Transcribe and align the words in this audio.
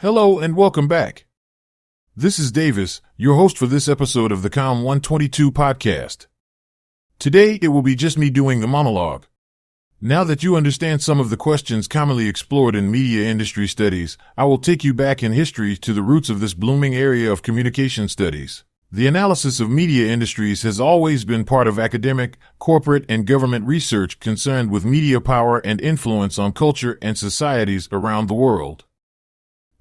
Hello 0.00 0.38
and 0.38 0.54
welcome 0.54 0.88
back. 0.88 1.24
This 2.14 2.38
is 2.38 2.52
Davis, 2.52 3.00
your 3.16 3.34
host 3.36 3.56
for 3.56 3.66
this 3.66 3.88
episode 3.88 4.30
of 4.30 4.42
the 4.42 4.50
Com 4.50 4.82
122 4.82 5.50
podcast. 5.50 6.26
Today 7.18 7.58
it 7.62 7.68
will 7.68 7.80
be 7.80 7.94
just 7.94 8.18
me 8.18 8.28
doing 8.28 8.60
the 8.60 8.66
monologue. 8.66 9.24
Now 9.98 10.22
that 10.24 10.42
you 10.42 10.54
understand 10.54 11.00
some 11.00 11.18
of 11.18 11.30
the 11.30 11.38
questions 11.38 11.88
commonly 11.88 12.28
explored 12.28 12.76
in 12.76 12.90
media 12.90 13.26
industry 13.26 13.66
studies, 13.66 14.18
I 14.36 14.44
will 14.44 14.58
take 14.58 14.84
you 14.84 14.92
back 14.92 15.22
in 15.22 15.32
history 15.32 15.78
to 15.78 15.94
the 15.94 16.02
roots 16.02 16.28
of 16.28 16.40
this 16.40 16.52
blooming 16.52 16.94
area 16.94 17.32
of 17.32 17.40
communication 17.40 18.06
studies. 18.06 18.64
The 18.92 19.06
analysis 19.06 19.60
of 19.60 19.70
media 19.70 20.12
industries 20.12 20.62
has 20.62 20.78
always 20.78 21.24
been 21.24 21.46
part 21.46 21.66
of 21.66 21.78
academic, 21.78 22.36
corporate, 22.58 23.06
and 23.08 23.26
government 23.26 23.66
research 23.66 24.20
concerned 24.20 24.70
with 24.70 24.84
media 24.84 25.22
power 25.22 25.60
and 25.64 25.80
influence 25.80 26.38
on 26.38 26.52
culture 26.52 26.98
and 27.00 27.16
societies 27.16 27.88
around 27.90 28.26
the 28.26 28.34
world. 28.34 28.84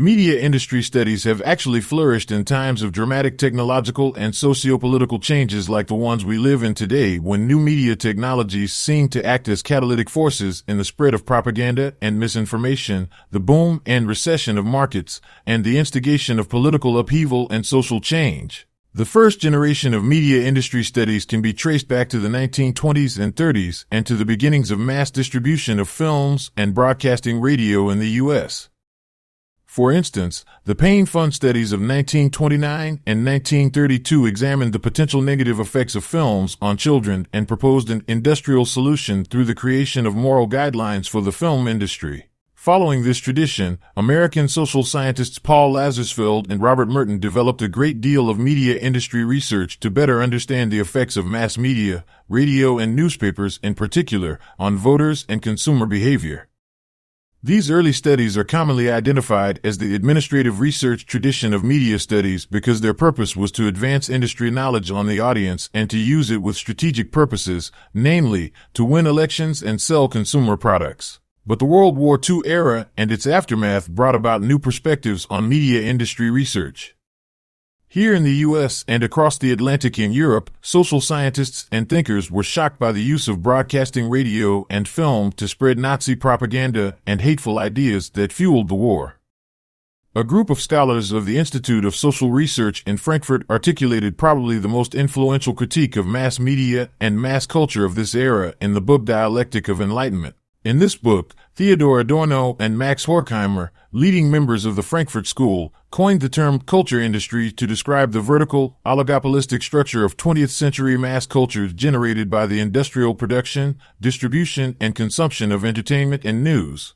Media 0.00 0.40
industry 0.40 0.82
studies 0.82 1.24
have 1.24 1.42
actually 1.42 1.82
flourished 1.82 2.30
in 2.30 2.42
times 2.42 2.80
of 2.80 2.90
dramatic 2.90 3.36
technological 3.36 4.14
and 4.14 4.34
socio-political 4.34 5.18
changes 5.18 5.68
like 5.68 5.88
the 5.88 5.94
ones 5.94 6.24
we 6.24 6.38
live 6.38 6.62
in 6.62 6.72
today 6.72 7.18
when 7.18 7.46
new 7.46 7.58
media 7.60 7.94
technologies 7.94 8.72
seem 8.72 9.10
to 9.10 9.22
act 9.26 9.46
as 9.46 9.60
catalytic 9.60 10.08
forces 10.08 10.64
in 10.66 10.78
the 10.78 10.86
spread 10.86 11.12
of 11.12 11.26
propaganda 11.26 11.94
and 12.00 12.18
misinformation, 12.18 13.10
the 13.30 13.38
boom 13.38 13.82
and 13.84 14.08
recession 14.08 14.56
of 14.56 14.64
markets, 14.64 15.20
and 15.44 15.64
the 15.64 15.76
instigation 15.76 16.38
of 16.38 16.48
political 16.48 16.98
upheaval 16.98 17.46
and 17.50 17.66
social 17.66 18.00
change. 18.00 18.66
The 18.94 19.04
first 19.04 19.38
generation 19.38 19.92
of 19.92 20.02
media 20.02 20.46
industry 20.46 20.82
studies 20.82 21.26
can 21.26 21.42
be 21.42 21.52
traced 21.52 21.88
back 21.88 22.08
to 22.08 22.18
the 22.18 22.30
1920s 22.30 23.22
and 23.22 23.36
30s 23.36 23.84
and 23.90 24.06
to 24.06 24.14
the 24.14 24.24
beginnings 24.24 24.70
of 24.70 24.78
mass 24.78 25.10
distribution 25.10 25.78
of 25.78 25.90
films 25.90 26.52
and 26.56 26.72
broadcasting 26.72 27.38
radio 27.38 27.90
in 27.90 27.98
the 27.98 28.08
U.S. 28.12 28.70
For 29.70 29.92
instance, 29.92 30.44
the 30.64 30.74
Payne 30.74 31.06
Fund 31.06 31.32
studies 31.32 31.70
of 31.70 31.78
1929 31.78 33.02
and 33.06 33.24
1932 33.24 34.26
examined 34.26 34.72
the 34.72 34.80
potential 34.80 35.22
negative 35.22 35.60
effects 35.60 35.94
of 35.94 36.04
films 36.04 36.56
on 36.60 36.76
children 36.76 37.28
and 37.32 37.46
proposed 37.46 37.88
an 37.88 38.02
industrial 38.08 38.64
solution 38.64 39.24
through 39.24 39.44
the 39.44 39.54
creation 39.54 40.06
of 40.06 40.16
moral 40.16 40.48
guidelines 40.48 41.08
for 41.08 41.22
the 41.22 41.30
film 41.30 41.68
industry. 41.68 42.30
Following 42.52 43.04
this 43.04 43.18
tradition, 43.18 43.78
American 43.96 44.48
social 44.48 44.82
scientists 44.82 45.38
Paul 45.38 45.74
Lazarsfeld 45.74 46.50
and 46.50 46.60
Robert 46.60 46.88
Merton 46.88 47.20
developed 47.20 47.62
a 47.62 47.68
great 47.68 48.00
deal 48.00 48.28
of 48.28 48.40
media 48.40 48.76
industry 48.76 49.24
research 49.24 49.78
to 49.78 49.88
better 49.88 50.20
understand 50.20 50.72
the 50.72 50.80
effects 50.80 51.16
of 51.16 51.26
mass 51.26 51.56
media, 51.56 52.04
radio 52.28 52.76
and 52.76 52.96
newspapers 52.96 53.60
in 53.62 53.74
particular, 53.74 54.40
on 54.58 54.76
voters 54.76 55.24
and 55.28 55.42
consumer 55.42 55.86
behavior. 55.86 56.49
These 57.42 57.70
early 57.70 57.92
studies 57.92 58.36
are 58.36 58.44
commonly 58.44 58.90
identified 58.90 59.60
as 59.64 59.78
the 59.78 59.94
administrative 59.94 60.60
research 60.60 61.06
tradition 61.06 61.54
of 61.54 61.64
media 61.64 61.98
studies 61.98 62.44
because 62.44 62.82
their 62.82 62.92
purpose 62.92 63.34
was 63.34 63.50
to 63.52 63.66
advance 63.66 64.10
industry 64.10 64.50
knowledge 64.50 64.90
on 64.90 65.06
the 65.06 65.20
audience 65.20 65.70
and 65.72 65.88
to 65.88 65.96
use 65.96 66.30
it 66.30 66.42
with 66.42 66.54
strategic 66.54 67.10
purposes, 67.10 67.72
namely, 67.94 68.52
to 68.74 68.84
win 68.84 69.06
elections 69.06 69.62
and 69.62 69.80
sell 69.80 70.06
consumer 70.06 70.58
products. 70.58 71.18
But 71.46 71.60
the 71.60 71.64
World 71.64 71.96
War 71.96 72.20
II 72.28 72.42
era 72.44 72.90
and 72.94 73.10
its 73.10 73.26
aftermath 73.26 73.88
brought 73.88 74.14
about 74.14 74.42
new 74.42 74.58
perspectives 74.58 75.26
on 75.30 75.48
media 75.48 75.80
industry 75.80 76.30
research. 76.30 76.94
Here 77.92 78.14
in 78.14 78.22
the 78.22 78.46
US 78.46 78.84
and 78.86 79.02
across 79.02 79.36
the 79.36 79.50
Atlantic 79.50 79.98
in 79.98 80.12
Europe, 80.12 80.48
social 80.62 81.00
scientists 81.00 81.66
and 81.72 81.88
thinkers 81.88 82.30
were 82.30 82.44
shocked 82.44 82.78
by 82.78 82.92
the 82.92 83.02
use 83.02 83.26
of 83.26 83.42
broadcasting 83.42 84.08
radio 84.08 84.64
and 84.70 84.86
film 84.86 85.32
to 85.32 85.48
spread 85.48 85.76
Nazi 85.76 86.14
propaganda 86.14 86.98
and 87.04 87.20
hateful 87.20 87.58
ideas 87.58 88.10
that 88.10 88.32
fueled 88.32 88.68
the 88.68 88.76
war. 88.76 89.16
A 90.14 90.22
group 90.22 90.50
of 90.50 90.60
scholars 90.60 91.10
of 91.10 91.26
the 91.26 91.36
Institute 91.36 91.84
of 91.84 91.96
Social 91.96 92.30
Research 92.30 92.84
in 92.86 92.96
Frankfurt 92.96 93.42
articulated 93.50 94.16
probably 94.16 94.60
the 94.60 94.68
most 94.68 94.94
influential 94.94 95.52
critique 95.52 95.96
of 95.96 96.06
mass 96.06 96.38
media 96.38 96.90
and 97.00 97.20
mass 97.20 97.44
culture 97.44 97.84
of 97.84 97.96
this 97.96 98.14
era 98.14 98.54
in 98.60 98.74
the 98.74 98.80
book 98.80 99.04
Dialectic 99.04 99.66
of 99.66 99.80
Enlightenment. 99.80 100.36
In 100.62 100.78
this 100.78 100.94
book, 100.94 101.34
Theodor 101.54 102.00
Adorno 102.00 102.54
and 102.60 102.76
Max 102.76 103.06
Horkheimer, 103.06 103.70
leading 103.92 104.30
members 104.30 104.66
of 104.66 104.76
the 104.76 104.82
Frankfurt 104.82 105.26
School, 105.26 105.72
coined 105.90 106.20
the 106.20 106.28
term 106.28 106.60
culture 106.60 107.00
industry 107.00 107.50
to 107.50 107.66
describe 107.66 108.12
the 108.12 108.20
vertical, 108.20 108.78
oligopolistic 108.84 109.62
structure 109.62 110.04
of 110.04 110.18
20th 110.18 110.50
century 110.50 110.98
mass 110.98 111.24
cultures 111.24 111.72
generated 111.72 112.28
by 112.28 112.44
the 112.44 112.60
industrial 112.60 113.14
production, 113.14 113.78
distribution, 114.02 114.76
and 114.78 114.94
consumption 114.94 115.50
of 115.50 115.64
entertainment 115.64 116.26
and 116.26 116.44
news. 116.44 116.94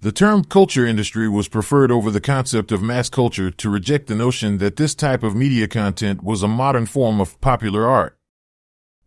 The 0.00 0.12
term 0.12 0.44
culture 0.44 0.86
industry 0.86 1.28
was 1.28 1.48
preferred 1.48 1.90
over 1.90 2.12
the 2.12 2.20
concept 2.20 2.70
of 2.70 2.80
mass 2.80 3.10
culture 3.10 3.50
to 3.50 3.68
reject 3.68 4.06
the 4.06 4.14
notion 4.14 4.58
that 4.58 4.76
this 4.76 4.94
type 4.94 5.24
of 5.24 5.34
media 5.34 5.66
content 5.66 6.22
was 6.22 6.44
a 6.44 6.48
modern 6.48 6.86
form 6.86 7.20
of 7.20 7.40
popular 7.40 7.84
art. 7.84 8.16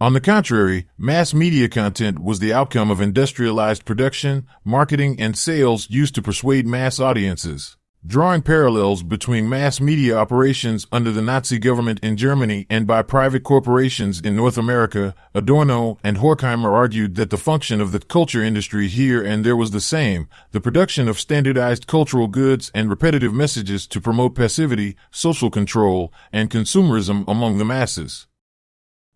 On 0.00 0.12
the 0.12 0.20
contrary, 0.20 0.86
mass 0.96 1.34
media 1.34 1.68
content 1.68 2.20
was 2.20 2.38
the 2.38 2.52
outcome 2.52 2.88
of 2.88 3.00
industrialized 3.00 3.84
production, 3.84 4.46
marketing, 4.64 5.16
and 5.18 5.36
sales 5.36 5.90
used 5.90 6.14
to 6.14 6.22
persuade 6.22 6.68
mass 6.68 7.00
audiences. 7.00 7.76
Drawing 8.06 8.42
parallels 8.42 9.02
between 9.02 9.48
mass 9.48 9.80
media 9.80 10.16
operations 10.16 10.86
under 10.92 11.10
the 11.10 11.20
Nazi 11.20 11.58
government 11.58 11.98
in 12.00 12.16
Germany 12.16 12.64
and 12.70 12.86
by 12.86 13.02
private 13.02 13.42
corporations 13.42 14.20
in 14.20 14.36
North 14.36 14.56
America, 14.56 15.16
Adorno 15.34 15.98
and 16.04 16.18
Horkheimer 16.18 16.72
argued 16.72 17.16
that 17.16 17.30
the 17.30 17.36
function 17.36 17.80
of 17.80 17.90
the 17.90 17.98
culture 17.98 18.40
industry 18.40 18.86
here 18.86 19.20
and 19.20 19.44
there 19.44 19.56
was 19.56 19.72
the 19.72 19.80
same, 19.80 20.28
the 20.52 20.60
production 20.60 21.08
of 21.08 21.18
standardized 21.18 21.88
cultural 21.88 22.28
goods 22.28 22.70
and 22.72 22.88
repetitive 22.88 23.34
messages 23.34 23.84
to 23.88 24.00
promote 24.00 24.36
passivity, 24.36 24.94
social 25.10 25.50
control, 25.50 26.12
and 26.32 26.50
consumerism 26.50 27.24
among 27.26 27.58
the 27.58 27.64
masses. 27.64 28.27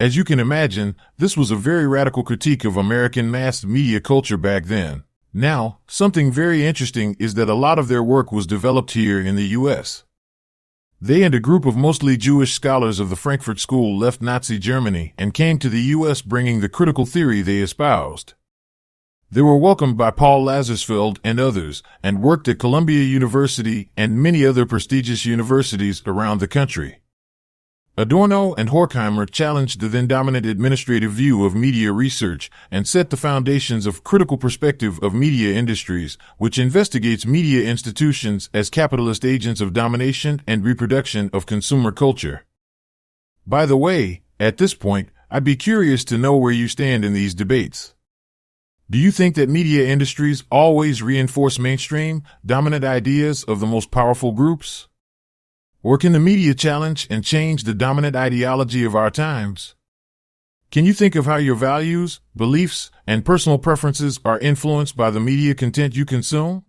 As 0.00 0.16
you 0.16 0.24
can 0.24 0.40
imagine, 0.40 0.96
this 1.18 1.36
was 1.36 1.52
a 1.52 1.56
very 1.56 1.86
radical 1.86 2.24
critique 2.24 2.64
of 2.64 2.76
American 2.76 3.30
mass 3.30 3.64
media 3.64 4.00
culture 4.00 4.36
back 4.36 4.64
then. 4.64 5.04
Now, 5.32 5.78
something 5.86 6.32
very 6.32 6.66
interesting 6.66 7.16
is 7.20 7.34
that 7.34 7.48
a 7.48 7.54
lot 7.54 7.78
of 7.78 7.86
their 7.86 8.02
work 8.02 8.32
was 8.32 8.46
developed 8.46 8.92
here 8.92 9.20
in 9.20 9.36
the 9.36 9.46
U.S. 9.58 10.02
They 11.00 11.22
and 11.22 11.34
a 11.34 11.40
group 11.40 11.64
of 11.64 11.76
mostly 11.76 12.16
Jewish 12.16 12.52
scholars 12.52 12.98
of 12.98 13.08
the 13.08 13.16
Frankfurt 13.16 13.60
School 13.60 13.96
left 13.96 14.20
Nazi 14.20 14.58
Germany 14.58 15.14
and 15.16 15.32
came 15.32 15.58
to 15.58 15.68
the 15.68 15.82
U.S. 15.82 16.22
bringing 16.22 16.60
the 16.60 16.68
critical 16.68 17.06
theory 17.06 17.40
they 17.42 17.58
espoused. 17.58 18.34
They 19.30 19.42
were 19.42 19.56
welcomed 19.56 19.96
by 19.96 20.10
Paul 20.10 20.44
Lazarsfeld 20.44 21.18
and 21.22 21.38
others 21.38 21.82
and 22.02 22.22
worked 22.22 22.48
at 22.48 22.58
Columbia 22.58 23.02
University 23.04 23.90
and 23.96 24.22
many 24.22 24.44
other 24.44 24.66
prestigious 24.66 25.24
universities 25.24 26.02
around 26.06 26.38
the 26.38 26.48
country. 26.48 26.98
Adorno 27.96 28.54
and 28.54 28.70
Horkheimer 28.70 29.30
challenged 29.30 29.78
the 29.78 29.86
then 29.86 30.08
dominant 30.08 30.44
administrative 30.44 31.12
view 31.12 31.44
of 31.44 31.54
media 31.54 31.92
research 31.92 32.50
and 32.68 32.88
set 32.88 33.10
the 33.10 33.16
foundations 33.16 33.86
of 33.86 34.02
critical 34.02 34.36
perspective 34.36 34.98
of 35.00 35.14
media 35.14 35.54
industries, 35.54 36.18
which 36.36 36.58
investigates 36.58 37.24
media 37.24 37.70
institutions 37.70 38.50
as 38.52 38.68
capitalist 38.68 39.24
agents 39.24 39.60
of 39.60 39.72
domination 39.72 40.42
and 40.44 40.64
reproduction 40.64 41.30
of 41.32 41.46
consumer 41.46 41.92
culture. 41.92 42.42
By 43.46 43.64
the 43.64 43.76
way, 43.76 44.22
at 44.40 44.56
this 44.56 44.74
point, 44.74 45.10
I'd 45.30 45.44
be 45.44 45.54
curious 45.54 46.04
to 46.06 46.18
know 46.18 46.36
where 46.36 46.52
you 46.52 46.66
stand 46.66 47.04
in 47.04 47.14
these 47.14 47.32
debates. 47.32 47.94
Do 48.90 48.98
you 48.98 49.12
think 49.12 49.36
that 49.36 49.48
media 49.48 49.86
industries 49.86 50.42
always 50.50 51.00
reinforce 51.00 51.60
mainstream, 51.60 52.24
dominant 52.44 52.84
ideas 52.84 53.44
of 53.44 53.60
the 53.60 53.66
most 53.66 53.92
powerful 53.92 54.32
groups? 54.32 54.88
Or 55.84 55.98
can 55.98 56.12
the 56.12 56.18
media 56.18 56.54
challenge 56.54 57.06
and 57.10 57.22
change 57.22 57.62
the 57.62 57.74
dominant 57.74 58.16
ideology 58.16 58.84
of 58.84 58.96
our 58.96 59.10
times? 59.10 59.74
Can 60.70 60.86
you 60.86 60.94
think 60.94 61.14
of 61.14 61.26
how 61.26 61.36
your 61.36 61.54
values, 61.54 62.20
beliefs, 62.34 62.90
and 63.06 63.24
personal 63.24 63.58
preferences 63.58 64.18
are 64.24 64.38
influenced 64.38 64.96
by 64.96 65.10
the 65.10 65.20
media 65.20 65.54
content 65.54 65.94
you 65.94 66.06
consume? 66.06 66.64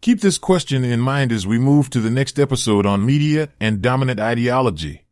Keep 0.00 0.20
this 0.20 0.38
question 0.38 0.84
in 0.84 1.00
mind 1.00 1.30
as 1.30 1.46
we 1.46 1.58
move 1.58 1.88
to 1.90 2.00
the 2.00 2.10
next 2.10 2.38
episode 2.38 2.84
on 2.84 3.06
media 3.06 3.48
and 3.60 3.80
dominant 3.80 4.18
ideology. 4.18 5.05